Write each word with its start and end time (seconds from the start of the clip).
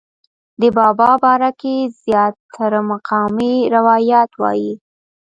د 0.61 0.63
بابا 0.77 1.11
باره 1.23 1.51
کښې 1.59 1.75
زيات 2.01 2.35
تره 2.55 2.79
مقامي 2.91 3.55
روايات 3.75 4.31
وائي 4.41 4.71